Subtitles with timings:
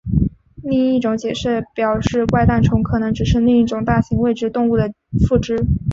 [0.63, 4.91] 另一种解释表示怪诞虫可能只是另一种大型未知动物的
[5.27, 5.63] 附肢。